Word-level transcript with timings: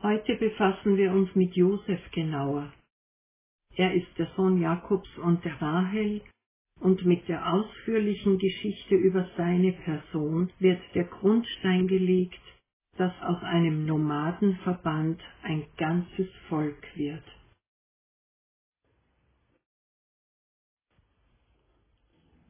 Heute 0.00 0.36
befassen 0.36 0.96
wir 0.96 1.10
uns 1.10 1.34
mit 1.34 1.56
Josef 1.56 2.00
genauer. 2.12 2.72
Er 3.74 3.94
ist 3.94 4.06
der 4.16 4.28
Sohn 4.36 4.60
Jakobs 4.60 5.08
und 5.18 5.44
der 5.44 5.60
Rahel 5.60 6.20
und 6.80 7.04
mit 7.04 7.26
der 7.26 7.52
ausführlichen 7.52 8.38
Geschichte 8.38 8.94
über 8.94 9.28
seine 9.36 9.72
Person 9.72 10.52
wird 10.60 10.80
der 10.94 11.02
Grundstein 11.02 11.88
gelegt, 11.88 12.40
dass 12.96 13.12
aus 13.22 13.42
einem 13.42 13.86
Nomadenverband 13.86 15.20
ein 15.42 15.66
ganzes 15.76 16.28
Volk 16.48 16.86
wird. 16.94 17.24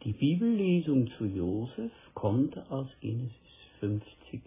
Die 0.04 0.12
Bibellesung 0.12 1.10
zu 1.16 1.24
Josef 1.24 1.92
kommt 2.12 2.58
aus 2.70 2.88
Genesis 3.00 3.32
50, 3.80 4.42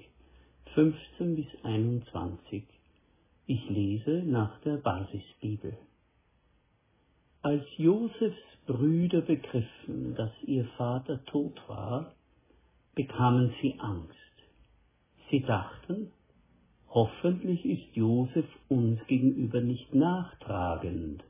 15 0.76 1.36
bis 1.36 1.48
21. 1.64 2.81
Ich 3.48 3.70
lese 3.70 4.24
nach 4.26 4.60
der 4.62 4.78
Basisbibel. 4.78 5.78
Als 7.42 7.64
Josefs 7.78 8.38
Brüder 8.68 9.22
begriffen, 9.22 10.14
dass 10.16 10.32
ihr 10.46 10.66
Vater 10.78 11.26
tot 11.26 11.60
war, 11.68 12.14
bekamen 12.94 13.54
sie 13.62 13.76
Angst. 13.80 14.16
Sie 15.30 15.42
dachten, 15.42 16.12
hoffentlich 16.90 17.66
ist 17.66 17.96
Josef 17.96 18.46
uns 18.70 19.00
gegenüber 19.08 19.62
nicht 19.62 19.94
nachtragend, 19.96 21.24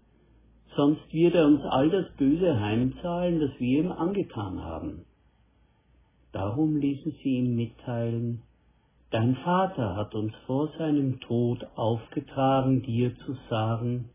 sonst 0.76 1.14
wird 1.14 1.36
er 1.36 1.48
uns 1.48 1.62
all 1.64 1.90
das 1.90 2.12
Böse 2.18 2.60
heimzahlen, 2.60 3.40
das 3.40 3.52
wir 3.60 3.80
ihm 3.80 3.92
angetan 3.92 4.62
haben. 4.62 5.06
Darum 6.34 6.78
ließen 6.78 7.14
sie 7.24 7.38
ihm 7.38 7.56
mitteilen, 7.56 8.42
Dein 9.12 9.36
Vater 9.36 9.98
hat 9.98 10.16
uns 10.16 10.34
vor 10.46 10.72
seinem 10.78 11.20
Tod 11.20 11.68
aufgetragen, 11.76 12.82
dir 12.82 13.14
zu 13.26 13.36
sagen, 13.50 14.10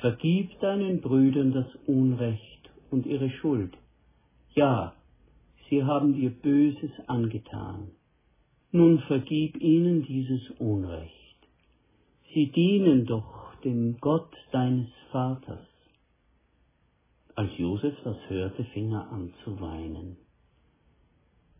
vergib 0.00 0.58
deinen 0.58 1.00
Brüdern 1.00 1.52
das 1.52 1.68
Unrecht 1.86 2.68
und 2.90 3.06
ihre 3.06 3.30
Schuld. 3.30 3.72
Ja, 4.56 4.94
sie 5.70 5.84
haben 5.84 6.14
dir 6.14 6.30
Böses 6.30 6.90
angetan. 7.06 7.92
Nun 8.72 8.98
vergib 9.06 9.60
ihnen 9.60 10.02
dieses 10.02 10.50
Unrecht. 10.58 11.14
Sie 12.34 12.50
dienen 12.50 13.06
doch 13.06 13.54
dem 13.62 13.98
Gott 14.00 14.34
deines 14.50 14.88
Vaters. 15.12 15.68
Als 17.36 17.56
Josef 17.58 17.94
das 18.02 18.16
hörte, 18.28 18.64
fing 18.74 18.90
er 18.90 19.08
an 19.12 19.32
zu 19.44 19.60
weinen. 19.60 20.16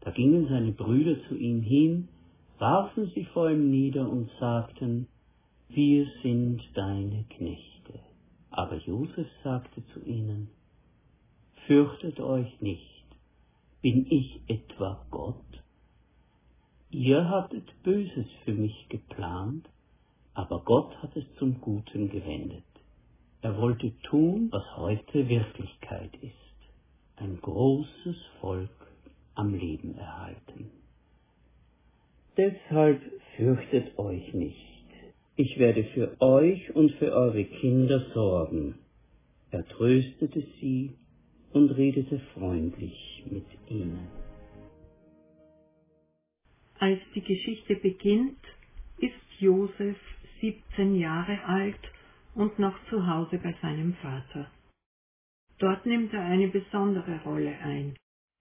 Da 0.01 0.11
gingen 0.11 0.48
seine 0.48 0.73
Brüder 0.73 1.17
zu 1.28 1.36
ihm 1.36 1.61
hin, 1.61 2.08
warfen 2.59 3.11
sich 3.11 3.29
vor 3.29 3.51
ihm 3.51 3.71
nieder 3.71 4.09
und 4.09 4.31
sagten, 4.41 5.09
wir 5.69 6.07
sind 6.23 6.63
deine 6.75 7.25
Knechte. 7.29 8.01
Aber 8.51 8.77
Josef 8.77 9.29
sagte 9.43 9.85
zu 9.93 10.01
ihnen, 10.05 10.48
fürchtet 11.67 12.21
euch 12.21 12.61
nicht, 12.61 13.05
bin 13.83 14.07
ich 14.09 14.41
etwa 14.47 15.05
Gott? 15.11 15.37
Ihr 16.91 17.29
habtet 17.29 17.83
Böses 17.83 18.27
für 18.45 18.55
mich 18.55 18.89
geplant, 18.89 19.69
aber 20.35 20.63
Gott 20.65 20.97
hat 21.03 21.17
es 21.17 21.25
zum 21.39 21.61
Guten 21.61 22.09
gewendet. 22.09 22.65
Er 23.43 23.59
wollte 23.59 23.93
tun, 24.03 24.48
was 24.51 24.65
heute 24.77 25.29
Wirklichkeit 25.29 26.15
ist, 26.23 26.33
ein 27.17 27.39
großes 27.41 28.17
Volk 28.41 28.70
am 29.35 29.55
Leben 29.55 29.95
erhalten. 29.97 30.70
Deshalb 32.37 33.01
fürchtet 33.37 33.98
euch 33.98 34.34
nicht. 34.34 34.67
Ich 35.37 35.59
werde 35.59 35.84
für 35.84 36.20
euch 36.20 36.75
und 36.75 36.92
für 36.92 37.12
eure 37.12 37.45
Kinder 37.45 38.01
sorgen. 38.12 38.75
Er 39.51 39.67
tröstete 39.67 40.42
sie 40.61 40.92
und 41.53 41.70
redete 41.70 42.20
freundlich 42.35 43.24
mit 43.30 43.47
ihnen. 43.69 44.08
Als 46.79 47.01
die 47.14 47.23
Geschichte 47.23 47.77
beginnt, 47.77 48.42
ist 48.98 49.14
Josef 49.39 49.97
17 50.41 50.97
Jahre 50.97 51.42
alt 51.45 51.80
und 52.35 52.58
noch 52.58 52.77
zu 52.91 53.07
Hause 53.07 53.39
bei 53.39 53.55
seinem 53.63 53.95
Vater. 53.95 54.51
Dort 55.58 55.86
nimmt 55.86 56.13
er 56.13 56.23
eine 56.23 56.48
besondere 56.48 57.23
Rolle 57.24 57.57
ein. 57.63 57.95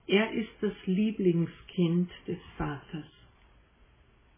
Er 0.08 0.34
ist 0.34 0.52
das 0.60 0.74
Lieblingskind 0.86 2.10
des 2.28 2.40
Vaters. 2.58 3.15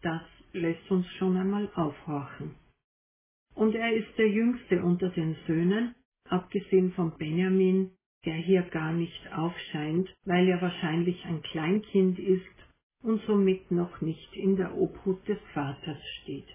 Das 0.02 0.22
lässt 0.52 0.90
uns 0.90 1.06
schon 1.18 1.36
einmal 1.36 1.70
aufhorchen. 1.74 2.54
Und 3.54 3.74
er 3.74 3.92
ist 3.92 4.16
der 4.18 4.28
jüngste 4.28 4.82
unter 4.82 5.10
den 5.10 5.36
Söhnen, 5.46 5.94
abgesehen 6.28 6.92
von 6.92 7.16
Benjamin, 7.18 7.90
der 8.24 8.34
hier 8.34 8.62
gar 8.62 8.92
nicht 8.92 9.32
aufscheint, 9.32 10.08
weil 10.24 10.48
er 10.48 10.62
wahrscheinlich 10.62 11.24
ein 11.24 11.42
Kleinkind 11.42 12.18
ist 12.18 12.46
und 13.02 13.22
somit 13.26 13.70
noch 13.70 14.00
nicht 14.00 14.34
in 14.36 14.56
der 14.56 14.76
Obhut 14.76 15.26
des 15.28 15.38
Vaters 15.54 15.98
steht. 16.22 16.48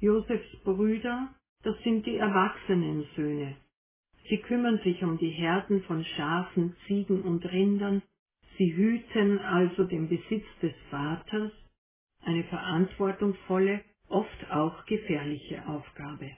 Josefs 0.00 0.56
Brüder, 0.64 1.34
das 1.62 1.76
sind 1.82 2.06
die 2.06 2.16
erwachsenen 2.16 3.06
Söhne. 3.16 3.56
Sie 4.28 4.38
kümmern 4.38 4.78
sich 4.84 5.02
um 5.02 5.18
die 5.18 5.30
Herden 5.30 5.82
von 5.84 6.04
Schafen, 6.04 6.76
Ziegen 6.86 7.22
und 7.22 7.44
Rindern, 7.46 8.02
sie 8.58 8.74
hüten 8.74 9.38
also 9.38 9.84
den 9.84 10.08
Besitz 10.08 10.46
des 10.62 10.74
Vaters 10.90 11.52
eine 12.24 12.44
verantwortungsvolle, 12.44 13.82
oft 14.08 14.50
auch 14.50 14.84
gefährliche 14.86 15.66
Aufgabe. 15.66 16.30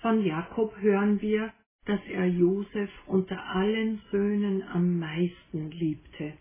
Von 0.00 0.24
Jakob 0.24 0.76
hören 0.78 1.20
wir, 1.20 1.52
dass 1.86 2.00
er 2.06 2.26
Josef 2.26 2.90
unter 3.06 3.42
allen 3.42 4.00
Söhnen 4.10 4.62
am 4.62 4.98
meisten 4.98 5.70
liebte. 5.70 6.34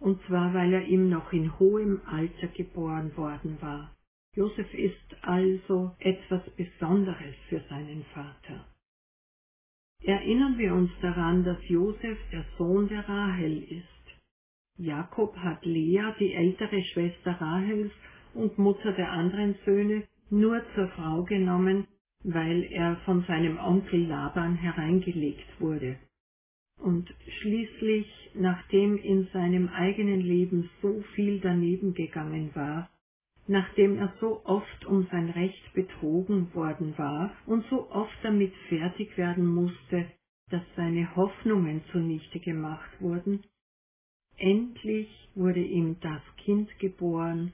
Und 0.00 0.22
zwar, 0.26 0.54
weil 0.54 0.72
er 0.72 0.82
ihm 0.86 1.08
noch 1.08 1.32
in 1.32 1.58
hohem 1.58 2.00
Alter 2.06 2.48
geboren 2.48 3.16
worden 3.16 3.60
war. 3.60 3.94
Josef 4.34 4.72
ist 4.74 5.16
also 5.22 5.96
etwas 5.98 6.42
Besonderes 6.50 7.34
für 7.48 7.60
seinen 7.68 8.04
Vater. 8.14 8.66
Erinnern 10.02 10.56
wir 10.58 10.74
uns 10.74 10.90
daran, 11.02 11.44
dass 11.44 11.58
Josef 11.68 12.18
der 12.30 12.44
Sohn 12.56 12.88
der 12.88 13.08
Rahel 13.08 13.62
ist. 13.64 14.07
Jakob 14.78 15.36
hat 15.36 15.64
Lea, 15.64 16.12
die 16.20 16.32
ältere 16.32 16.82
Schwester 16.84 17.32
Rahels 17.40 17.90
und 18.34 18.58
Mutter 18.58 18.92
der 18.92 19.10
anderen 19.10 19.56
Söhne, 19.64 20.04
nur 20.30 20.62
zur 20.74 20.88
Frau 20.88 21.24
genommen, 21.24 21.86
weil 22.22 22.64
er 22.70 22.96
von 23.04 23.24
seinem 23.24 23.58
Onkel 23.58 24.06
Laban 24.06 24.54
hereingelegt 24.54 25.60
wurde. 25.60 25.98
Und 26.78 27.12
schließlich, 27.40 28.30
nachdem 28.34 28.98
in 28.98 29.26
seinem 29.32 29.68
eigenen 29.68 30.20
Leben 30.20 30.70
so 30.80 31.02
viel 31.14 31.40
daneben 31.40 31.94
gegangen 31.94 32.50
war, 32.54 32.88
nachdem 33.48 33.98
er 33.98 34.12
so 34.20 34.42
oft 34.44 34.84
um 34.86 35.08
sein 35.10 35.30
Recht 35.30 35.72
betrogen 35.72 36.54
worden 36.54 36.96
war 36.96 37.32
und 37.46 37.64
so 37.68 37.90
oft 37.90 38.16
damit 38.22 38.54
fertig 38.68 39.16
werden 39.16 39.46
musste, 39.46 40.06
dass 40.50 40.62
seine 40.76 41.16
Hoffnungen 41.16 41.82
zunichte 41.90 42.38
gemacht 42.38 42.90
wurden, 43.00 43.42
Endlich 44.38 45.08
wurde 45.34 45.60
ihm 45.60 45.98
das 46.00 46.22
Kind 46.36 46.78
geboren 46.78 47.52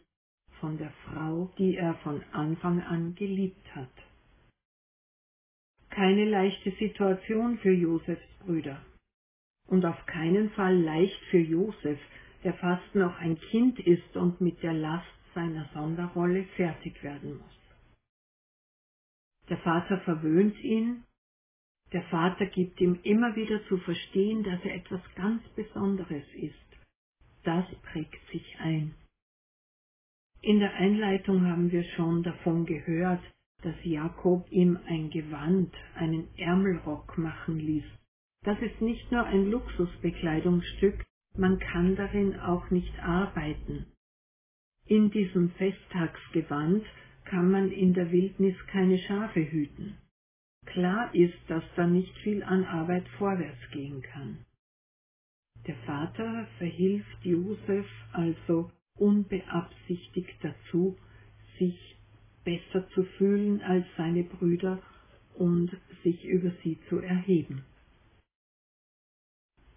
von 0.60 0.76
der 0.76 0.92
Frau, 1.06 1.50
die 1.56 1.76
er 1.76 1.94
von 1.96 2.22
Anfang 2.32 2.82
an 2.82 3.14
geliebt 3.14 3.74
hat. 3.74 3.92
Keine 5.88 6.26
leichte 6.26 6.72
Situation 6.72 7.58
für 7.58 7.72
Josefs 7.72 8.26
Brüder. 8.40 8.84
Und 9.66 9.86
auf 9.86 10.04
keinen 10.04 10.50
Fall 10.50 10.76
leicht 10.76 11.18
für 11.30 11.38
Josef, 11.38 11.98
der 12.42 12.52
fast 12.54 12.94
noch 12.94 13.18
ein 13.18 13.40
Kind 13.40 13.80
ist 13.80 14.14
und 14.16 14.42
mit 14.42 14.62
der 14.62 14.74
Last 14.74 15.06
seiner 15.34 15.66
Sonderrolle 15.72 16.44
fertig 16.56 17.02
werden 17.02 17.38
muss. 17.38 17.60
Der 19.48 19.58
Vater 19.58 20.00
verwöhnt 20.00 20.62
ihn, 20.62 21.04
der 21.92 22.02
Vater 22.04 22.44
gibt 22.46 22.80
ihm 22.80 22.98
immer 23.04 23.36
wieder 23.36 23.64
zu 23.68 23.78
verstehen, 23.78 24.42
dass 24.42 24.62
er 24.64 24.74
etwas 24.74 25.00
ganz 25.14 25.42
Besonderes 25.54 26.24
ist 26.34 26.63
das 27.44 27.64
prägt 27.92 28.20
sich 28.30 28.56
ein. 28.60 28.94
In 30.42 30.58
der 30.58 30.74
Einleitung 30.74 31.46
haben 31.46 31.72
wir 31.72 31.84
schon 31.96 32.22
davon 32.22 32.66
gehört, 32.66 33.22
dass 33.62 33.74
Jakob 33.82 34.46
ihm 34.50 34.78
ein 34.86 35.10
Gewand, 35.10 35.72
einen 35.94 36.28
Ärmelrock 36.36 37.16
machen 37.16 37.58
ließ. 37.58 37.84
Das 38.44 38.60
ist 38.60 38.80
nicht 38.82 39.10
nur 39.10 39.24
ein 39.24 39.50
Luxusbekleidungsstück, 39.50 41.02
man 41.36 41.58
kann 41.58 41.96
darin 41.96 42.38
auch 42.38 42.70
nicht 42.70 42.98
arbeiten. 43.00 43.86
In 44.86 45.10
diesem 45.10 45.50
Festtagsgewand 45.52 46.84
kann 47.24 47.50
man 47.50 47.70
in 47.70 47.94
der 47.94 48.12
Wildnis 48.12 48.54
keine 48.66 48.98
Schafe 48.98 49.40
hüten. 49.50 49.96
Klar 50.66 51.14
ist, 51.14 51.38
dass 51.48 51.64
da 51.76 51.86
nicht 51.86 52.14
viel 52.18 52.42
an 52.42 52.64
Arbeit 52.64 53.08
vorwärts 53.18 53.70
gehen 53.72 54.02
kann. 54.02 54.44
Der 55.66 55.76
Vater 55.86 56.46
verhilft 56.58 57.24
Josef 57.24 57.86
also 58.12 58.70
unbeabsichtigt 58.98 60.36
dazu, 60.42 60.96
sich 61.58 61.96
besser 62.44 62.88
zu 62.90 63.04
fühlen 63.16 63.62
als 63.62 63.86
seine 63.96 64.24
Brüder 64.24 64.82
und 65.34 65.70
sich 66.02 66.24
über 66.24 66.52
sie 66.62 66.78
zu 66.88 66.98
erheben. 66.98 67.64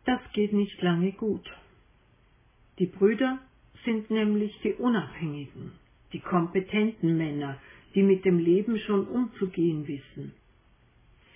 Das 0.06 0.19
geht 0.34 0.54
nicht 0.54 0.81
lange 0.81 1.13
gut. 1.13 1.50
Die 2.80 2.86
Brüder 2.86 3.40
sind 3.86 4.10
nämlich 4.10 4.54
die 4.63 4.74
Unabhängigen, 4.74 5.72
die 6.13 6.19
kompetenten 6.19 7.18
Männer, 7.18 7.60
die 7.95 8.04
mit 8.04 8.25
dem 8.25 8.40
Leben 8.40 8.78
schon 8.80 9.07
umzugehen 9.07 9.88
wissen. 9.88 10.33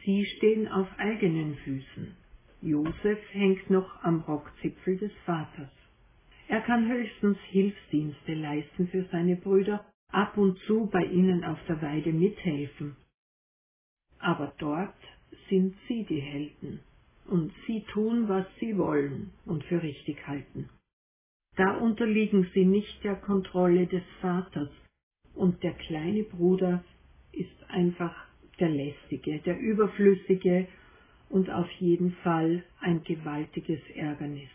Sie 0.04 0.26
stehen 0.26 0.68
auf 0.68 0.88
eigenen 0.98 1.56
Füßen. 1.56 2.21
Josef 2.62 3.20
hängt 3.34 3.70
noch 3.70 4.04
am 4.04 4.22
Rockzipfel 4.22 4.98
des 4.98 5.12
Vaters. 5.26 5.70
Er 6.48 6.62
kann 6.62 6.90
höchstens 6.90 7.38
Hilfsdienste 7.50 8.34
leisten 8.36 8.88
für 8.90 9.06
seine 9.12 9.36
Brüder, 9.38 9.86
ab 10.12 10.38
und 10.38 10.58
zu 10.62 10.88
bei 10.88 11.06
ihnen 11.06 11.44
auf 11.44 11.60
der 11.68 11.82
Weide 11.82 12.14
mithelfen. 12.14 12.96
Aber 14.20 14.54
dort 14.60 14.96
sind 15.50 15.76
sie 15.88 16.06
die 16.06 16.22
Helden, 16.22 16.82
und 17.28 17.54
sie 17.68 17.82
tun, 17.94 18.30
was 18.30 18.48
sie 18.60 18.78
wollen 18.78 19.32
und 19.46 19.64
für 19.66 19.82
richtig 19.84 20.28
halten. 20.28 20.70
Da 21.58 21.78
unterliegen 21.78 22.50
sie 22.54 22.66
nicht 22.66 23.04
der 23.04 23.16
Kontrolle 23.18 23.88
des 23.88 24.04
Vaters, 24.22 24.70
und 25.36 25.64
der 25.64 25.74
kleine 25.74 26.24
Bruder 26.24 26.84
ist 27.34 27.64
einfach 27.70 28.16
der 28.60 28.70
lästige, 28.70 29.40
der 29.40 29.60
überflüssige 29.60 30.68
und 31.32 31.50
auf 31.50 31.70
jeden 31.80 32.12
Fall 32.24 32.64
ein 32.82 33.04
gewaltiges 33.04 33.80
Ärgernis. 33.96 34.50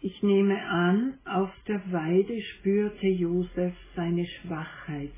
Ich 0.00 0.22
nehme 0.22 0.60
an, 0.64 1.18
auf 1.24 1.50
der 1.68 1.80
Weide 1.92 2.40
spürte 2.42 3.06
Josef 3.06 3.74
seine 3.94 4.26
Schwachheit, 4.26 5.12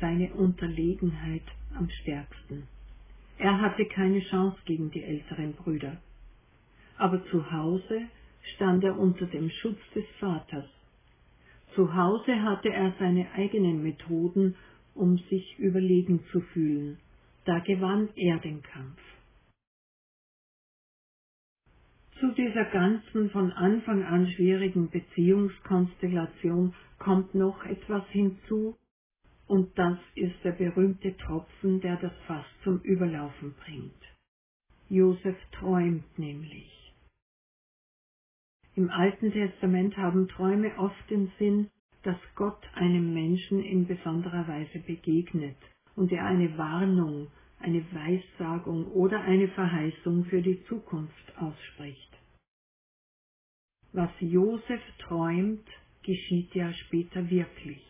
seine 0.00 0.32
Unterlegenheit 0.34 1.42
am 1.74 1.88
stärksten. 1.88 2.68
Er 3.38 3.60
hatte 3.60 3.86
keine 3.86 4.20
Chance 4.20 4.58
gegen 4.66 4.90
die 4.90 5.02
älteren 5.02 5.54
Brüder. 5.54 5.96
Aber 6.98 7.24
zu 7.30 7.50
Hause 7.50 8.02
stand 8.54 8.84
er 8.84 8.98
unter 8.98 9.26
dem 9.26 9.48
Schutz 9.48 9.80
des 9.94 10.04
Vaters. 10.18 10.68
Zu 11.74 11.94
Hause 11.94 12.42
hatte 12.42 12.68
er 12.70 12.92
seine 12.98 13.32
eigenen 13.32 13.82
Methoden, 13.82 14.54
um 14.94 15.16
sich 15.30 15.58
überlegen 15.58 16.22
zu 16.30 16.40
fühlen. 16.52 16.98
Da 17.50 17.58
gewann 17.58 18.10
er 18.14 18.38
den 18.38 18.62
Kampf. 18.62 19.00
Zu 22.20 22.30
dieser 22.34 22.64
ganzen 22.66 23.28
von 23.30 23.50
Anfang 23.50 24.04
an 24.04 24.30
schwierigen 24.30 24.88
Beziehungskonstellation 24.88 26.74
kommt 27.00 27.34
noch 27.34 27.64
etwas 27.64 28.06
hinzu, 28.10 28.76
und 29.48 29.76
das 29.76 29.98
ist 30.14 30.36
der 30.44 30.52
berühmte 30.52 31.16
Tropfen, 31.16 31.80
der 31.80 31.96
das 31.96 32.12
Fass 32.28 32.46
zum 32.62 32.78
Überlaufen 32.82 33.52
bringt. 33.54 34.00
Josef 34.88 35.36
träumt 35.50 36.20
nämlich. 36.20 36.94
Im 38.76 38.90
Alten 38.90 39.32
Testament 39.32 39.96
haben 39.96 40.28
Träume 40.28 40.78
oft 40.78 41.10
den 41.10 41.32
Sinn, 41.36 41.68
dass 42.04 42.18
Gott 42.36 42.62
einem 42.74 43.12
Menschen 43.12 43.60
in 43.60 43.88
besonderer 43.88 44.46
Weise 44.46 44.78
begegnet 44.78 45.56
und 45.96 46.12
er 46.12 46.24
eine 46.26 46.56
Warnung, 46.56 47.26
eine 47.60 47.84
Weissagung 47.92 48.86
oder 48.92 49.20
eine 49.20 49.48
Verheißung 49.48 50.24
für 50.24 50.42
die 50.42 50.62
Zukunft 50.64 51.38
ausspricht. 51.38 52.18
Was 53.92 54.10
Josef 54.20 54.82
träumt, 54.98 55.66
geschieht 56.02 56.54
ja 56.54 56.72
später 56.72 57.28
wirklich. 57.28 57.84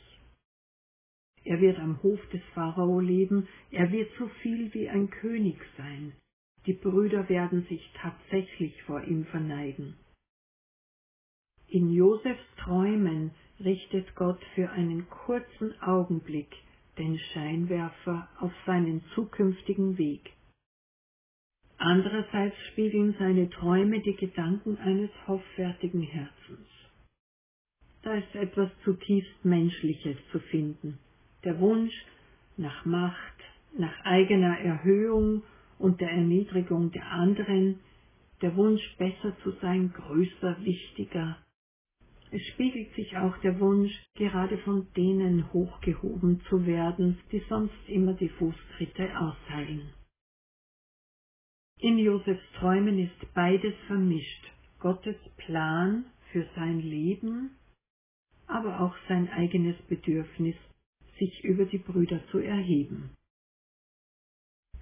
Er 1.44 1.60
wird 1.60 1.78
am 1.78 2.02
Hof 2.02 2.20
des 2.30 2.42
Pharao 2.54 3.00
leben, 3.00 3.48
er 3.70 3.90
wird 3.92 4.10
so 4.18 4.28
viel 4.42 4.72
wie 4.74 4.88
ein 4.88 5.10
König 5.10 5.56
sein. 5.76 6.12
Die 6.66 6.74
Brüder 6.74 7.28
werden 7.28 7.64
sich 7.68 7.90
tatsächlich 7.94 8.82
vor 8.82 9.02
ihm 9.04 9.24
verneigen. 9.26 9.94
In 11.68 11.90
Josefs 11.92 12.44
Träumen 12.58 13.30
richtet 13.60 14.14
Gott 14.16 14.42
für 14.54 14.70
einen 14.70 15.08
kurzen 15.08 15.80
Augenblick 15.80 16.54
den 17.00 17.18
Scheinwerfer 17.32 18.28
auf 18.40 18.52
seinen 18.66 19.02
zukünftigen 19.14 19.96
Weg. 19.96 20.32
Andererseits 21.78 22.56
spiegeln 22.68 23.14
seine 23.18 23.48
Träume 23.48 24.00
die 24.00 24.14
Gedanken 24.14 24.76
eines 24.76 25.10
hoffärtigen 25.26 26.02
Herzens. 26.02 26.68
Da 28.02 28.14
ist 28.16 28.34
etwas 28.34 28.70
zutiefst 28.84 29.44
Menschliches 29.44 30.18
zu 30.30 30.40
finden. 30.40 30.98
Der 31.42 31.58
Wunsch 31.58 31.94
nach 32.58 32.84
Macht, 32.84 33.38
nach 33.78 34.04
eigener 34.04 34.58
Erhöhung 34.58 35.42
und 35.78 36.02
der 36.02 36.10
Erniedrigung 36.10 36.90
der 36.92 37.06
anderen, 37.10 37.80
der 38.42 38.54
Wunsch 38.56 38.82
besser 38.98 39.34
zu 39.42 39.52
sein, 39.62 39.90
größer, 39.94 40.62
wichtiger. 40.64 41.38
Es 42.32 42.46
spiegelt 42.48 42.94
sich 42.94 43.16
auch 43.16 43.36
der 43.38 43.58
Wunsch, 43.58 43.92
gerade 44.14 44.56
von 44.58 44.86
denen 44.96 45.52
hochgehoben 45.52 46.40
zu 46.48 46.64
werden, 46.64 47.18
die 47.32 47.42
sonst 47.48 47.88
immer 47.88 48.14
die 48.14 48.28
Fußtritte 48.28 49.18
austeilen. 49.18 49.92
In 51.80 51.98
Josefs 51.98 52.42
Träumen 52.58 52.98
ist 52.98 53.34
beides 53.34 53.74
vermischt. 53.86 54.44
Gottes 54.78 55.16
Plan 55.38 56.04
für 56.30 56.46
sein 56.54 56.80
Leben, 56.80 57.50
aber 58.46 58.80
auch 58.80 58.94
sein 59.08 59.28
eigenes 59.30 59.76
Bedürfnis, 59.88 60.56
sich 61.18 61.42
über 61.44 61.64
die 61.64 61.78
Brüder 61.78 62.20
zu 62.30 62.38
erheben. 62.38 63.10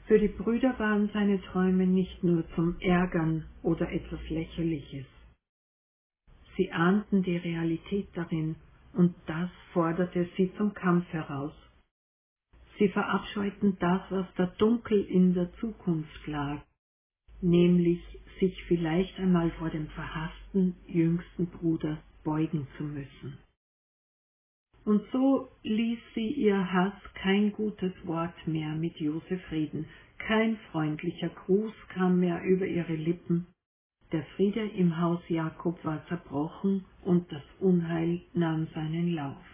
Für 0.06 0.18
die 0.18 0.28
Brüder 0.28 0.78
waren 0.78 1.10
seine 1.12 1.40
Träume 1.42 1.86
nicht 1.86 2.22
nur 2.22 2.48
zum 2.54 2.78
Ärgern 2.80 3.46
oder 3.62 3.90
etwas 3.92 4.20
Lächerliches. 4.28 5.06
Sie 6.58 6.72
ahnten 6.72 7.22
die 7.22 7.36
Realität 7.36 8.08
darin, 8.14 8.56
und 8.92 9.14
das 9.26 9.48
forderte 9.72 10.28
sie 10.36 10.52
zum 10.56 10.74
Kampf 10.74 11.06
heraus. 11.12 11.54
Sie 12.78 12.88
verabscheuten 12.88 13.76
das, 13.78 14.02
was 14.10 14.26
da 14.36 14.46
dunkel 14.58 15.04
in 15.04 15.34
der 15.34 15.52
Zukunft 15.60 16.26
lag, 16.26 16.60
nämlich 17.40 18.00
sich 18.40 18.60
vielleicht 18.64 19.18
einmal 19.20 19.52
vor 19.52 19.70
dem 19.70 19.86
verhassten 19.88 20.74
jüngsten 20.88 21.46
Bruder 21.46 22.02
beugen 22.24 22.66
zu 22.76 22.82
müssen. 22.82 23.38
Und 24.84 25.02
so 25.12 25.48
ließ 25.62 26.00
sie 26.16 26.28
ihr 26.32 26.72
Hass 26.72 26.94
kein 27.14 27.52
gutes 27.52 27.92
Wort 28.04 28.34
mehr 28.48 28.74
mit 28.74 28.96
Josef 28.96 29.40
reden, 29.52 29.86
kein 30.18 30.56
freundlicher 30.72 31.28
Gruß 31.28 31.74
kam 31.90 32.18
mehr 32.18 32.42
über 32.42 32.66
ihre 32.66 32.94
Lippen, 32.94 33.46
der 34.12 34.24
Friede 34.36 34.66
im 34.66 35.00
Haus 35.00 35.20
Jakob 35.28 35.84
war 35.84 36.04
zerbrochen 36.06 36.84
und 37.04 37.30
das 37.30 37.42
Unheil 37.60 38.22
nahm 38.34 38.66
seinen 38.74 39.14
Lauf. 39.14 39.44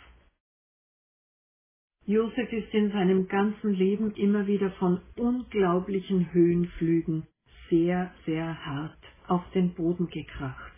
Josef 2.06 2.52
ist 2.52 2.72
in 2.74 2.90
seinem 2.92 3.28
ganzen 3.28 3.72
Leben 3.72 4.14
immer 4.14 4.46
wieder 4.46 4.70
von 4.72 5.00
unglaublichen 5.16 6.32
Höhenflügen 6.32 7.26
sehr, 7.70 8.12
sehr 8.26 8.66
hart 8.66 8.98
auf 9.26 9.42
den 9.52 9.72
Boden 9.74 10.08
gekracht, 10.08 10.72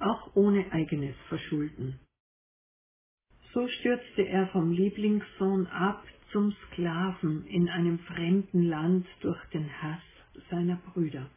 auch 0.00 0.34
ohne 0.34 0.72
eigenes 0.72 1.14
Verschulden. 1.28 2.00
So 3.52 3.68
stürzte 3.68 4.26
er 4.28 4.48
vom 4.48 4.72
Lieblingssohn 4.72 5.66
ab 5.68 6.04
zum 6.32 6.52
Sklaven 6.66 7.46
in 7.46 7.68
einem 7.68 8.00
fremden 8.00 8.62
Land 8.64 9.06
durch 9.20 9.42
den 9.50 9.70
Hass 9.80 10.02
seiner 10.50 10.76
Brüder. 10.76 11.30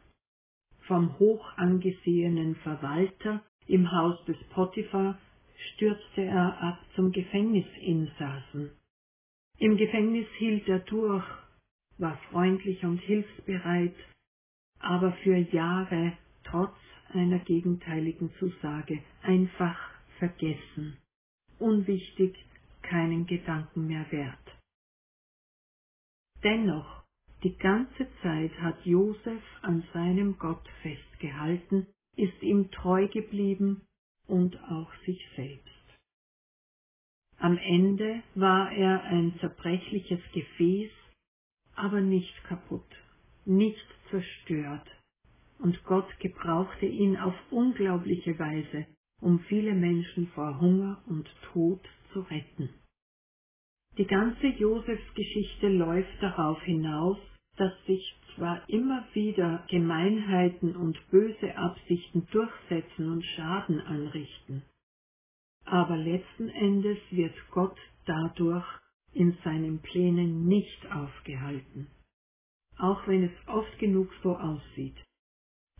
Vom 0.90 1.16
hoch 1.20 1.56
angesehenen 1.56 2.56
Verwalter 2.56 3.44
im 3.68 3.92
Haus 3.92 4.24
des 4.24 4.36
Potiphar 4.52 5.16
stürzte 5.68 6.22
er 6.22 6.60
ab 6.60 6.80
zum 6.96 7.12
Gefängnisinsassen. 7.12 8.72
Im 9.58 9.76
Gefängnis 9.76 10.26
hielt 10.38 10.66
er 10.66 10.80
durch, 10.80 11.24
war 11.98 12.16
freundlich 12.32 12.82
und 12.84 12.98
hilfsbereit, 13.02 13.94
aber 14.80 15.12
für 15.22 15.36
Jahre 15.36 16.14
trotz 16.42 16.74
einer 17.12 17.38
gegenteiligen 17.38 18.32
Zusage 18.40 19.00
einfach 19.22 19.78
vergessen, 20.18 20.96
unwichtig, 21.60 22.34
keinen 22.82 23.28
Gedanken 23.28 23.86
mehr 23.86 24.10
wert. 24.10 24.58
Dennoch, 26.42 26.99
die 27.42 27.56
ganze 27.56 28.06
Zeit 28.22 28.52
hat 28.60 28.84
Josef 28.84 29.42
an 29.62 29.82
seinem 29.94 30.38
Gott 30.38 30.66
festgehalten, 30.82 31.86
ist 32.16 32.42
ihm 32.42 32.70
treu 32.70 33.08
geblieben 33.08 33.82
und 34.26 34.56
auch 34.64 34.92
sich 35.06 35.26
selbst. 35.36 35.68
Am 37.38 37.56
Ende 37.56 38.22
war 38.34 38.70
er 38.72 39.02
ein 39.04 39.34
zerbrechliches 39.40 40.20
Gefäß, 40.32 40.90
aber 41.74 42.00
nicht 42.00 42.44
kaputt 42.44 42.84
nicht 43.50 43.86
zerstört. 44.10 44.86
Und 45.58 45.82
Gott 45.84 46.08
gebrauchte 46.20 46.86
ihn 46.86 47.16
auf 47.16 47.34
unglaubliche 47.50 48.38
Weise, 48.38 48.86
um 49.20 49.40
viele 49.40 49.74
Menschen 49.74 50.28
vor 50.28 50.60
Hunger 50.60 51.02
und 51.06 51.28
Tod 51.52 51.80
zu 52.12 52.20
retten. 52.20 52.70
Die 53.98 54.06
ganze 54.06 54.46
Josefsgeschichte 54.46 55.68
läuft 55.68 56.22
darauf 56.22 56.62
hinaus, 56.62 57.18
dass 57.56 57.72
sich 57.86 58.14
zwar 58.34 58.66
immer 58.68 59.06
wieder 59.12 59.66
Gemeinheiten 59.68 60.76
und 60.76 60.98
böse 61.10 61.56
Absichten 61.56 62.26
durchsetzen 62.30 63.10
und 63.10 63.24
Schaden 63.24 63.80
anrichten, 63.80 64.62
aber 65.64 65.96
letzten 65.96 66.48
Endes 66.48 66.98
wird 67.10 67.34
Gott 67.50 67.76
dadurch 68.06 68.66
in 69.12 69.36
seinen 69.44 69.80
Plänen 69.80 70.46
nicht 70.46 70.90
aufgehalten, 70.92 71.88
auch 72.78 73.06
wenn 73.06 73.24
es 73.24 73.48
oft 73.48 73.78
genug 73.78 74.10
so 74.22 74.36
aussieht. 74.36 74.96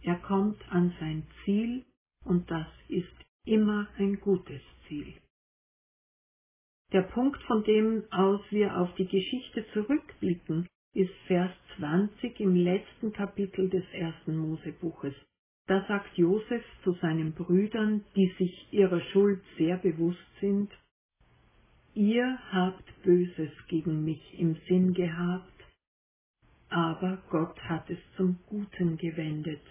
Er 0.03 0.17
kommt 0.17 0.61
an 0.71 0.95
sein 0.99 1.27
Ziel 1.45 1.85
und 2.25 2.51
das 2.51 2.67
ist 2.89 3.15
immer 3.45 3.89
ein 3.99 4.21
gutes 4.21 4.63
Ziel. 4.89 5.15
Der 6.93 7.03
Punkt, 7.03 7.41
von 7.45 7.63
dem 7.65 8.05
aus 8.11 8.41
wir 8.51 8.77
auf 8.79 8.95
die 8.97 9.07
Geschichte 9.07 9.65
zurückblicken, 9.73 10.67
ist 10.95 11.15
Vers 11.27 11.53
20 11.77 12.41
im 12.41 12.57
letzten 12.57 13.13
Kapitel 13.13 13.69
des 13.69 13.85
ersten 13.93 14.37
Mosebuches. 14.37 15.15
Da 15.67 15.85
sagt 15.87 16.17
Josef 16.19 16.65
zu 16.83 16.93
seinen 16.95 17.33
Brüdern, 17.33 18.05
die 18.17 18.33
sich 18.39 18.67
ihrer 18.73 19.01
Schuld 19.13 19.41
sehr 19.57 19.77
bewusst 19.77 20.19
sind, 20.41 20.71
Ihr 21.95 22.39
habt 22.53 23.03
Böses 23.03 23.51
gegen 23.67 24.05
mich 24.05 24.39
im 24.39 24.57
Sinn 24.69 24.95
gehabt, 24.95 25.65
aber 26.69 27.21
Gott 27.31 27.61
hat 27.65 27.91
es 27.91 27.99
zum 28.17 28.39
Guten 28.47 28.97
gewendet, 28.97 29.63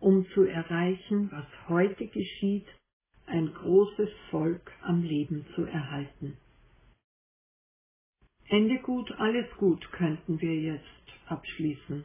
um 0.00 0.26
zu 0.30 0.44
erreichen, 0.44 1.30
was 1.30 1.44
heute 1.68 2.06
geschieht, 2.06 2.66
ein 3.26 3.52
großes 3.52 4.08
Volk 4.30 4.72
am 4.80 5.02
Leben 5.02 5.44
zu 5.54 5.64
erhalten. 5.64 6.38
Ende 8.52 8.78
gut, 8.80 9.12
alles 9.18 9.46
gut 9.58 9.82
könnten 9.92 10.40
wir 10.40 10.56
jetzt 10.56 10.86
abschließen. 11.28 12.04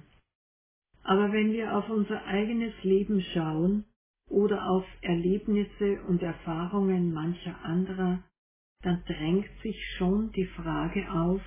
Aber 1.04 1.32
wenn 1.34 1.54
wir 1.54 1.76
auf 1.78 1.90
unser 1.90 2.26
eigenes 2.26 2.74
Leben 2.84 3.22
schauen 3.34 3.86
oder 4.30 4.70
auf 4.70 4.86
Erlebnisse 5.02 6.02
und 6.08 6.22
Erfahrungen 6.24 7.14
mancher 7.14 7.60
anderer, 7.64 8.24
dann 8.84 9.04
drängt 9.06 9.50
sich 9.64 9.78
schon 9.98 10.32
die 10.34 10.46
Frage 10.48 11.12
auf, 11.12 11.42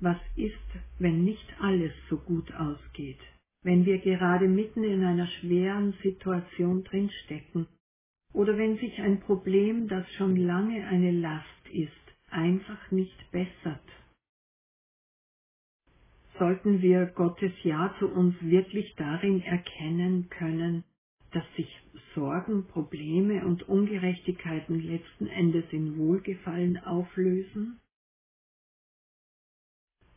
was 0.00 0.18
ist, 0.36 0.54
wenn 0.98 1.24
nicht 1.24 1.46
alles 1.60 1.92
so 2.10 2.18
gut 2.18 2.52
ausgeht, 2.54 3.20
wenn 3.62 3.86
wir 3.86 3.98
gerade 3.98 4.48
mitten 4.48 4.84
in 4.84 5.04
einer 5.04 5.28
schweren 5.28 5.94
Situation 6.02 6.84
drinstecken 6.84 7.66
oder 8.34 8.58
wenn 8.58 8.78
sich 8.78 9.00
ein 9.00 9.20
Problem, 9.20 9.88
das 9.88 10.06
schon 10.14 10.36
lange 10.36 10.86
eine 10.86 11.12
Last 11.12 11.68
ist, 11.72 11.92
einfach 12.30 12.90
nicht 12.92 13.32
bessert 13.32 13.82
sollten 16.38 16.82
wir 16.82 17.06
Gottes 17.06 17.52
Ja 17.62 17.94
zu 17.98 18.08
uns 18.08 18.34
wirklich 18.42 18.94
darin 18.96 19.42
erkennen 19.42 20.28
können, 20.30 20.84
dass 21.32 21.44
sich 21.56 21.68
Sorgen, 22.14 22.66
Probleme 22.68 23.44
und 23.44 23.68
Ungerechtigkeiten 23.68 24.80
letzten 24.80 25.26
Endes 25.26 25.64
in 25.72 25.98
Wohlgefallen 25.98 26.78
auflösen? 26.78 27.80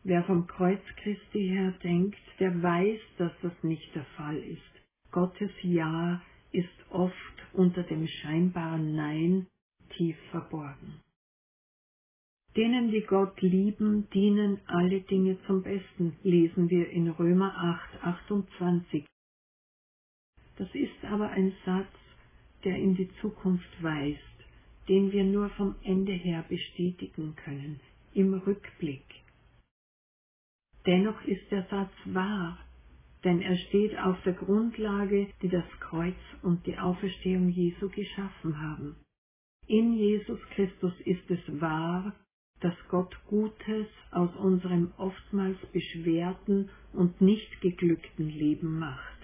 Wer 0.04 0.24
vom 0.24 0.48
Kreuz 0.48 0.82
Christi 1.04 1.50
her 1.50 1.74
denkt, 1.84 2.20
der 2.40 2.62
weiß, 2.64 3.00
dass 3.18 3.34
das 3.42 3.54
nicht 3.64 3.94
der 3.96 4.06
Fall 4.16 4.38
ist. 4.38 4.62
Gottes 5.12 5.52
Ja 5.64 6.22
ist 6.52 6.70
oft 6.92 7.16
unter 7.54 7.84
dem 7.84 8.08
scheinbaren 8.08 8.96
Nein 8.96 9.48
tief 9.98 10.18
verborgen. 10.32 11.02
Denen, 12.58 12.90
die 12.90 13.02
Gott 13.02 13.40
lieben, 13.40 14.10
dienen 14.10 14.60
alle 14.66 15.02
Dinge 15.02 15.38
zum 15.46 15.62
Besten, 15.62 16.18
lesen 16.24 16.72
wir 16.72 16.90
in 16.90 17.08
Römer 17.08 17.56
8, 17.56 18.04
28. 18.04 19.06
Das 20.56 20.68
ist 20.74 21.06
aber 21.06 21.30
ein 21.30 21.54
Satz, 21.68 21.94
der 22.64 22.76
in 22.76 22.96
die 22.96 23.10
Zukunft 23.22 23.84
weist, 23.84 24.20
den 24.90 25.12
wir 25.12 25.24
nur 25.24 25.52
vom 25.52 25.76
Ende 25.84 26.14
her 26.14 26.44
bestätigen 26.50 27.36
können, 27.36 27.80
im 28.16 28.34
Rückblick. 28.34 29.06
Dennoch 30.88 31.22
ist 31.26 31.52
der 31.52 31.68
Satz 31.70 31.94
wahr, 32.06 32.58
denn 33.24 33.40
er 33.40 33.58
steht 33.68 33.96
auf 34.00 34.20
der 34.24 34.34
Grundlage, 34.34 35.28
die 35.44 35.50
das 35.50 35.70
Kreuz 35.80 36.18
und 36.42 36.66
die 36.66 36.80
Auferstehung 36.80 37.50
Jesu 37.50 37.88
geschaffen 37.90 38.60
haben. 38.60 38.96
In 39.68 39.94
Jesus 39.94 40.40
Christus 40.56 40.94
ist 41.02 41.30
es 41.30 41.62
wahr, 41.62 42.16
dass 42.62 42.76
Gott 42.90 43.16
Gutes 43.28 43.88
aus 44.12 44.36
unserem 44.38 44.92
oftmals 44.98 45.58
beschwerten 45.72 46.70
und 46.94 47.22
nicht 47.22 47.62
geglückten 47.62 48.30
Leben 48.30 48.80
macht. 48.80 49.18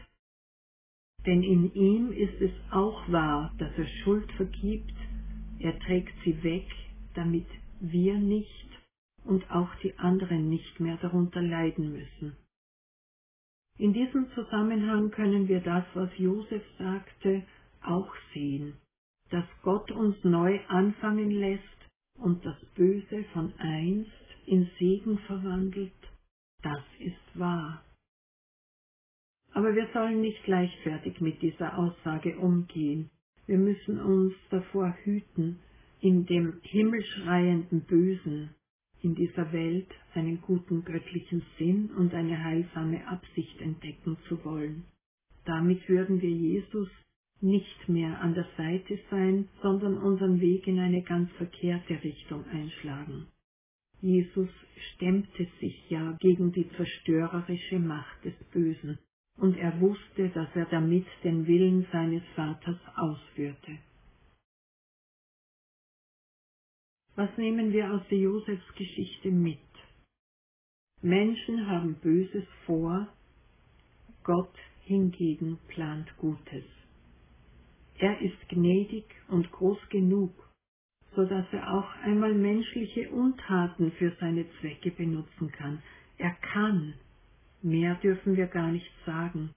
Denn 1.26 1.42
in 1.42 1.74
ihm 1.74 2.12
ist 2.12 2.42
es 2.42 2.52
auch 2.72 3.10
wahr, 3.12 3.54
dass 3.58 3.72
er 3.78 3.88
Schuld 4.04 4.32
vergibt, 4.34 4.94
er 5.60 5.80
trägt 5.80 6.14
sie 6.24 6.44
weg, 6.44 6.68
damit 7.14 7.48
wir 7.80 8.16
nicht 8.16 8.68
und 9.24 9.50
auch 9.50 9.74
die 9.82 9.98
anderen 9.98 10.50
nicht 10.50 10.80
mehr 10.80 10.98
darunter 10.98 11.42
leiden 11.42 11.94
müssen. 11.94 12.36
In 13.78 13.94
diesem 13.94 14.30
Zusammenhang 14.36 15.12
können 15.12 15.48
wir 15.48 15.62
das, 15.62 15.86
was 15.94 16.10
Josef 16.18 16.64
sagte, 16.78 17.44
auch 17.82 18.14
sehen, 18.34 18.74
dass 19.32 19.46
Gott 19.64 19.92
uns 19.92 20.16
neu 20.24 20.60
anfangen 20.68 21.32
lässt 21.32 21.64
und 22.24 22.46
das 22.46 22.58
Böse 22.76 23.26
von 23.34 23.54
einst 23.58 24.12
in 24.46 24.70
Segen 24.80 25.20
verwandelt, 25.20 25.92
das 26.62 26.82
ist 27.00 27.40
wahr. 27.40 27.84
Aber 29.52 29.76
wir 29.76 29.88
sollen 29.94 30.22
nicht 30.22 30.48
leichtfertig 30.48 31.20
mit 31.22 31.42
dieser 31.42 31.78
Aussage 31.78 32.38
umgehen. 32.38 33.10
Wir 33.46 33.58
müssen 33.58 34.00
uns 34.00 34.34
davor 34.50 34.96
hüten, 35.04 35.60
in 36.00 36.26
dem 36.26 36.60
himmelschreienden 36.64 37.82
Bösen 37.82 38.56
in 39.02 39.16
dieser 39.16 39.52
Welt 39.52 39.90
einen 40.14 40.42
guten 40.42 40.86
göttlichen 40.86 41.44
Sinn 41.58 41.92
und 41.98 42.14
eine 42.14 42.42
heilsame 42.42 43.06
Absicht 43.08 43.60
entdecken 43.60 44.18
zu 44.30 44.44
wollen. 44.46 44.86
Damit 45.46 45.88
würden 45.90 46.22
wir 46.22 46.30
Jesus 46.30 46.90
nicht 47.44 47.90
mehr 47.90 48.22
an 48.22 48.34
der 48.34 48.48
Seite 48.58 48.98
sein, 49.12 49.50
sondern 49.62 49.98
unseren 49.98 50.40
Weg 50.40 50.66
in 50.66 50.80
eine 50.80 51.04
ganz 51.04 51.30
verkehrte 51.34 52.02
Richtung 52.04 52.46
einschlagen. 52.48 53.28
Jesus 54.02 54.50
stemmte 54.94 55.48
sich 55.60 55.90
ja 55.90 56.18
gegen 56.20 56.52
die 56.52 56.70
zerstörerische 56.72 57.80
Macht 57.80 58.26
des 58.26 58.34
Bösen, 58.52 58.98
und 59.38 59.58
er 59.58 59.80
wusste, 59.82 60.30
dass 60.30 60.50
er 60.56 60.66
damit 60.66 61.06
den 61.24 61.48
Willen 61.48 61.88
seines 61.92 62.24
Vaters 62.36 62.80
ausführte. 62.96 63.80
Was 67.16 67.30
nehmen 67.38 67.72
wir 67.72 67.94
aus 67.94 68.02
der 68.10 68.18
Josefsgeschichte 68.20 69.32
mit? 69.32 69.60
Menschen 71.02 71.68
haben 71.68 71.96
Böses 71.96 72.46
vor, 72.66 73.08
Gott 74.24 74.56
hingegen 74.86 75.60
plant 75.68 76.08
Gutes. 76.18 76.64
Er 78.04 78.20
ist 78.20 78.50
gnädig 78.50 79.06
und 79.30 79.50
groß 79.54 79.80
genug, 79.90 80.34
so 81.16 81.24
dass 81.26 81.46
er 81.54 81.74
auch 81.74 81.90
einmal 82.04 82.34
menschliche 82.34 83.10
Untaten 83.12 83.94
für 83.94 84.12
seine 84.20 84.46
Zwecke 84.60 84.92
benutzen 84.92 85.50
kann. 85.54 85.82
Er 86.18 86.32
kann. 86.54 86.96
Mehr 87.62 87.96
dürfen 87.96 88.36
wir 88.36 88.48
gar 88.48 88.68
nicht 88.72 88.92
sagen, 89.06 89.52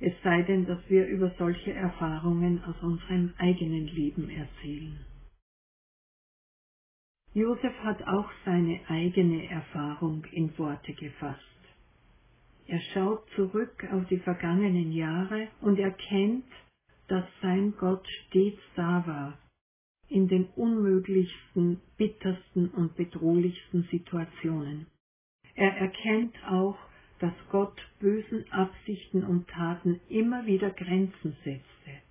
es 0.00 0.14
sei 0.24 0.42
denn, 0.42 0.66
dass 0.66 0.80
wir 0.90 1.06
über 1.06 1.30
solche 1.38 1.74
Erfahrungen 1.74 2.64
aus 2.64 2.74
unserem 2.82 3.34
eigenen 3.38 3.86
Leben 3.86 4.28
erzählen. 4.30 4.98
Josef 7.34 7.74
hat 7.84 8.02
auch 8.08 8.30
seine 8.44 8.80
eigene 8.88 9.48
Erfahrung 9.48 10.24
in 10.32 10.58
Worte 10.58 10.92
gefasst. 10.94 11.40
Er 12.66 12.80
schaut 12.94 13.28
zurück 13.36 13.86
auf 13.92 14.06
die 14.08 14.18
vergangenen 14.18 14.90
Jahre 14.92 15.48
und 15.60 15.78
erkennt, 15.78 16.44
dass 17.08 17.24
sein 17.40 17.74
Gott 17.78 18.06
stets 18.26 18.60
da 18.76 19.06
war, 19.06 19.38
in 20.08 20.28
den 20.28 20.46
unmöglichsten, 20.56 21.80
bittersten 21.96 22.68
und 22.68 22.96
bedrohlichsten 22.96 23.84
Situationen. 23.90 24.86
Er 25.54 25.76
erkennt 25.76 26.34
auch, 26.48 26.78
dass 27.18 27.32
Gott 27.50 27.80
bösen 28.00 28.50
Absichten 28.52 29.24
und 29.24 29.48
Taten 29.48 30.00
immer 30.08 30.46
wieder 30.46 30.70
Grenzen 30.70 31.36
setzte. 31.44 32.02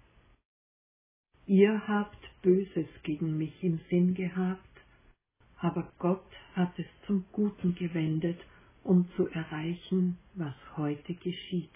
Ihr 1.46 1.88
habt 1.88 2.18
Böses 2.42 2.88
gegen 3.04 3.38
mich 3.38 3.64
im 3.64 3.80
Sinn 3.90 4.14
gehabt, 4.14 4.62
aber 5.58 5.92
Gott 6.00 6.26
hat 6.56 6.78
es 6.80 6.86
zum 7.06 7.26
Guten 7.32 7.76
gewendet, 7.76 8.40
um 8.84 9.08
zu 9.16 9.28
erreichen, 9.28 10.18
was 10.34 10.56
heute 10.78 11.14
geschieht 11.14 11.76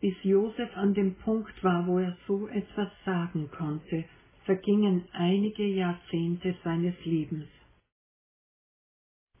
bis 0.00 0.14
Josef 0.22 0.76
an 0.76 0.94
dem 0.94 1.14
Punkt 1.16 1.62
war, 1.64 1.86
wo 1.86 1.98
er 1.98 2.16
so 2.26 2.48
etwas 2.48 2.90
sagen 3.04 3.50
konnte, 3.50 4.04
vergingen 4.44 5.08
einige 5.12 5.64
Jahrzehnte 5.66 6.54
seines 6.62 6.94
Lebens. 7.04 7.48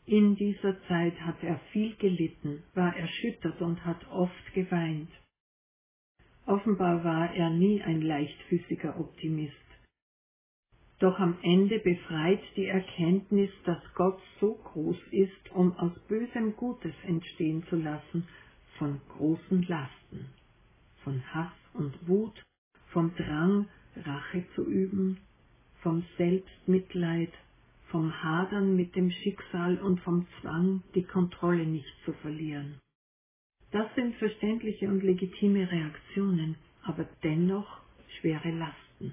In 0.06 0.36
dieser 0.36 0.80
Zeit 0.86 1.20
hat 1.20 1.42
er 1.42 1.58
viel 1.72 1.94
gelitten, 1.96 2.62
war 2.74 2.96
erschüttert 2.96 3.60
und 3.60 3.84
hat 3.84 4.06
oft 4.08 4.54
geweint. 4.54 5.10
Offenbar 6.46 7.02
war 7.02 7.34
er 7.34 7.50
nie 7.50 7.82
ein 7.82 8.02
leichtfüßiger 8.02 9.00
Optimist. 9.00 9.54
Doch 11.00 11.18
am 11.18 11.36
Ende 11.42 11.80
befreit 11.80 12.40
die 12.56 12.66
Erkenntnis, 12.66 13.50
dass 13.64 13.82
Gott 13.94 14.20
so 14.40 14.54
groß 14.54 14.96
ist, 15.10 15.52
um 15.52 15.72
aus 15.76 15.92
Bösem 16.08 16.56
Gutes 16.56 16.94
entstehen 17.02 17.64
zu 17.68 17.76
lassen, 17.76 18.26
von 18.78 19.00
großen 19.08 19.62
Lasten, 19.62 20.28
von 21.06 21.22
Hass 21.32 21.52
und 21.74 22.08
Wut, 22.08 22.42
vom 22.88 23.14
Drang, 23.14 23.68
Rache 23.94 24.44
zu 24.56 24.64
üben, 24.64 25.18
vom 25.80 26.04
Selbstmitleid, 26.18 27.32
vom 27.92 28.10
Hadern 28.24 28.74
mit 28.74 28.96
dem 28.96 29.12
Schicksal 29.12 29.78
und 29.78 30.00
vom 30.00 30.26
Zwang, 30.40 30.82
die 30.96 31.04
Kontrolle 31.04 31.64
nicht 31.64 31.94
zu 32.04 32.12
verlieren. 32.14 32.80
Das 33.70 33.86
sind 33.94 34.16
verständliche 34.16 34.88
und 34.88 35.04
legitime 35.04 35.70
Reaktionen, 35.70 36.56
aber 36.82 37.06
dennoch 37.22 37.82
schwere 38.18 38.50
Lasten. 38.50 39.12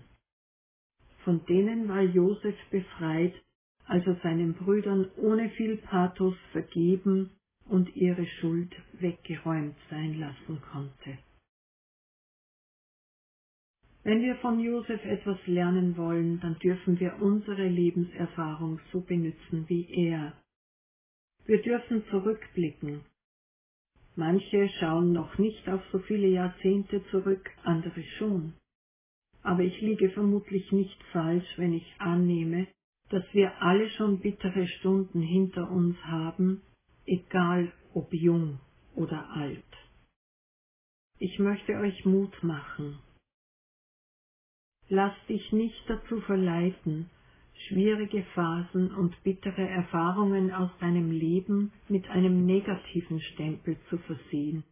Von 1.24 1.46
denen 1.46 1.88
war 1.90 2.02
Josef 2.02 2.56
befreit, 2.72 3.36
als 3.86 4.04
er 4.08 4.16
seinen 4.24 4.56
Brüdern 4.56 5.12
ohne 5.18 5.52
viel 5.52 5.78
Pathos 5.78 6.36
vergeben 6.54 7.30
und 7.66 7.96
ihre 7.96 8.26
Schuld 8.40 8.74
weggeräumt 8.94 9.76
sein 9.92 10.20
lassen 10.20 10.60
konnte. 10.72 11.20
Wenn 14.04 14.22
wir 14.22 14.36
von 14.38 14.60
Josef 14.60 15.04
etwas 15.06 15.38
lernen 15.48 15.96
wollen, 15.96 16.40
dann 16.42 16.60
dürfen 16.60 17.00
wir 17.00 17.22
unsere 17.22 17.68
Lebenserfahrung 17.68 18.80
so 18.92 19.00
benutzen 19.02 19.66
wie 19.70 19.88
er. 20.08 20.34
Wir 21.46 21.62
dürfen 21.62 22.04
zurückblicken. 22.10 23.02
Manche 24.16 24.70
schauen 24.80 25.14
noch 25.14 25.38
nicht 25.38 25.68
auf 25.70 25.82
so 25.92 26.00
viele 26.00 26.28
Jahrzehnte 26.28 27.04
zurück, 27.12 27.50
andere 27.64 28.04
schon. 28.18 28.54
Aber 29.42 29.64
ich 29.64 29.80
liege 29.82 30.10
vermutlich 30.12 30.72
nicht 30.72 31.02
falsch, 31.12 31.48
wenn 31.58 31.74
ich 31.74 31.96
annehme, 32.00 32.68
dass 33.10 33.24
wir 33.34 33.62
alle 33.62 33.90
schon 33.92 34.20
bittere 34.20 34.68
Stunden 34.68 35.22
hinter 35.22 35.70
uns 35.72 35.98
haben, 36.04 36.62
egal 37.06 37.72
ob 37.94 38.14
jung 38.14 38.60
oder 38.96 39.30
alt. 39.32 39.64
Ich 41.20 41.40
möchte 41.40 41.74
euch 41.74 42.06
Mut 42.06 42.44
machen, 42.44 43.00
Lass 44.90 45.14
dich 45.28 45.52
nicht 45.52 45.82
dazu 45.88 46.20
verleiten, 46.22 47.10
schwierige 47.68 48.24
Phasen 48.36 48.94
und 48.94 49.22
bittere 49.24 49.68
Erfahrungen 49.68 50.52
aus 50.52 50.72
deinem 50.80 51.12
Leben 51.12 51.72
mit 51.88 52.10
einem 52.10 52.46
negativen 52.46 53.22
Stempel 53.22 53.78
zu 53.90 53.98
versehen. 54.00 54.64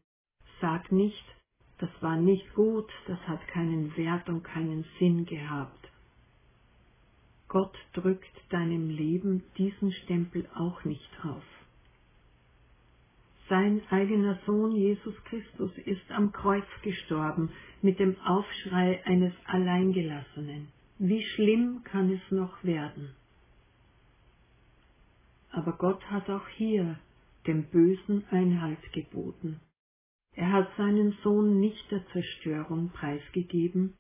Sag 0.60 0.92
nicht, 0.92 1.26
das 1.80 1.90
war 2.02 2.18
nicht 2.18 2.54
gut, 2.54 2.90
das 3.08 3.20
hat 3.28 3.48
keinen 3.48 3.96
Wert 3.98 4.30
und 4.30 4.44
keinen 4.44 4.86
Sinn 5.00 5.26
gehabt. 5.26 5.90
Gott 7.48 7.76
drückt 7.94 8.32
deinem 8.50 8.90
Leben 8.90 9.44
diesen 9.58 9.92
Stempel 9.92 10.48
auch 10.56 10.84
nicht 10.86 11.10
auf. 11.24 11.44
Sein 13.52 13.82
eigener 13.90 14.40
Sohn 14.46 14.72
Jesus 14.72 15.14
Christus 15.26 15.78
ist 15.80 16.10
am 16.10 16.32
Kreuz 16.32 16.64
gestorben 16.84 17.52
mit 17.82 18.00
dem 18.00 18.18
Aufschrei 18.22 19.06
eines 19.06 19.34
Alleingelassenen. 19.46 20.70
Wie 21.00 21.22
schlimm 21.22 21.84
kann 21.84 22.10
es 22.14 22.32
noch 22.32 22.64
werden? 22.64 23.14
Aber 25.50 25.74
Gott 25.74 26.02
hat 26.10 26.30
auch 26.30 26.48
hier 26.56 26.98
dem 27.46 27.66
Bösen 27.66 28.24
Einhalt 28.32 28.94
geboten. 28.94 29.60
Er 30.34 30.54
hat 30.54 30.70
seinen 30.78 31.12
Sohn 31.22 31.60
nicht 31.60 31.92
der 31.92 32.08
Zerstörung 32.14 32.92
preisgegeben, 32.92 33.98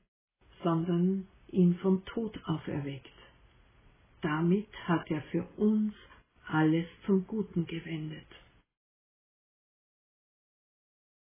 sondern 0.63 1.27
ihn 1.49 1.75
vom 1.79 2.05
Tod 2.05 2.39
auferweckt. 2.45 3.19
Damit 4.21 4.69
hat 4.87 5.11
er 5.11 5.21
für 5.23 5.43
uns 5.57 5.93
alles 6.47 6.87
zum 7.05 7.27
Guten 7.27 7.65
gewendet. 7.65 8.40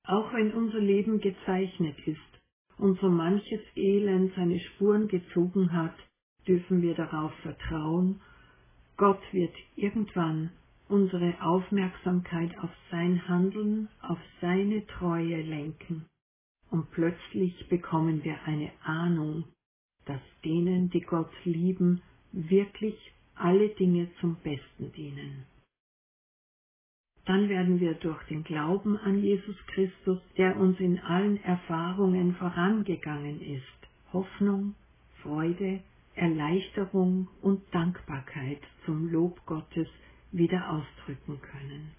Auch 0.06 0.34
wenn 0.34 0.54
unser 0.54 0.80
Leben 0.80 1.22
gezeichnet 1.22 1.98
ist 2.06 2.20
und 2.78 3.00
so 3.00 3.10
manches 3.10 3.62
Elend 3.76 4.34
seine 4.36 4.60
Spuren 4.60 5.08
gezogen 5.08 5.72
hat, 5.72 5.96
dürfen 6.46 6.82
wir 6.82 6.94
darauf 6.94 7.34
vertrauen, 7.36 8.20
Gott 8.98 9.22
wird 9.32 9.56
irgendwann 9.76 10.52
unsere 10.90 11.42
Aufmerksamkeit 11.42 12.58
auf 12.60 12.70
sein 12.92 13.28
Handeln, 13.28 13.88
auf 14.02 14.20
seine 14.42 14.86
Treue 14.88 15.42
lenken. 15.42 16.06
Und 16.70 16.92
plötzlich 16.92 17.68
bekommen 17.70 18.24
wir 18.24 18.44
eine 18.46 18.72
Ahnung, 18.84 19.46
dass 20.06 20.22
denen, 20.44 20.90
die 20.90 21.02
Gott 21.02 21.32
lieben, 21.46 22.02
wirklich 22.34 22.96
alle 23.36 23.70
Dinge 23.70 24.10
zum 24.20 24.36
Besten 24.44 24.92
dienen 24.92 25.46
dann 27.26 27.48
werden 27.50 27.80
wir 27.80 27.94
durch 27.94 28.22
den 28.26 28.44
Glauben 28.44 28.98
an 28.98 29.20
Jesus 29.20 29.56
Christus, 29.68 30.20
der 30.38 30.58
uns 30.58 30.80
in 30.80 31.00
allen 31.00 31.42
Erfahrungen 31.44 32.36
vorangegangen 32.36 33.42
ist, 33.42 34.12
Hoffnung, 34.12 34.76
Freude, 35.22 35.82
Erleichterung 36.16 37.30
und 37.42 37.62
Dankbarkeit 37.74 38.62
zum 38.86 39.10
Lob 39.12 39.46
Gottes 39.46 39.88
wieder 40.32 40.70
ausdrücken 40.70 41.40
können. 41.42 41.92